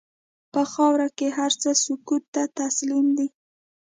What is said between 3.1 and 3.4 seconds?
دي.